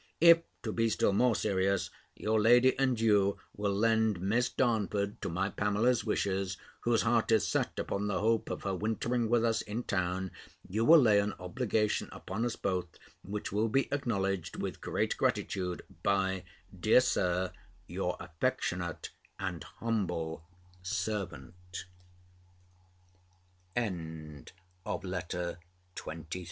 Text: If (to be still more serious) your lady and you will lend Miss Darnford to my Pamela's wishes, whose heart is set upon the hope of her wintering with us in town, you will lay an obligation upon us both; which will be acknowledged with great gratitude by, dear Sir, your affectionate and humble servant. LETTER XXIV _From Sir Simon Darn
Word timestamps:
If 0.19 0.39
(to 0.63 0.71
be 0.71 0.89
still 0.89 1.13
more 1.13 1.35
serious) 1.35 1.91
your 2.15 2.41
lady 2.41 2.75
and 2.79 2.99
you 2.99 3.37
will 3.55 3.75
lend 3.75 4.19
Miss 4.19 4.49
Darnford 4.49 5.21
to 5.21 5.29
my 5.29 5.51
Pamela's 5.51 6.03
wishes, 6.03 6.57
whose 6.79 7.03
heart 7.03 7.31
is 7.31 7.45
set 7.47 7.77
upon 7.77 8.07
the 8.07 8.19
hope 8.19 8.49
of 8.49 8.63
her 8.63 8.73
wintering 8.73 9.29
with 9.29 9.45
us 9.45 9.61
in 9.61 9.83
town, 9.83 10.31
you 10.67 10.83
will 10.83 10.99
lay 10.99 11.19
an 11.19 11.33
obligation 11.39 12.09
upon 12.11 12.45
us 12.45 12.55
both; 12.55 12.87
which 13.21 13.51
will 13.51 13.67
be 13.69 13.93
acknowledged 13.93 14.55
with 14.55 14.81
great 14.81 15.17
gratitude 15.17 15.83
by, 16.01 16.45
dear 16.79 16.99
Sir, 16.99 17.51
your 17.85 18.17
affectionate 18.19 19.11
and 19.39 19.63
humble 19.63 20.43
servant. 20.81 21.85
LETTER 23.75 24.49
XXIV 24.49 24.49
_From 24.49 24.49
Sir 25.31 25.57
Simon 25.95 26.27
Darn 26.31 26.39